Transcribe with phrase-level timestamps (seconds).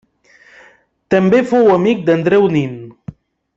[1.15, 2.75] També fou amic d'Andreu Nin.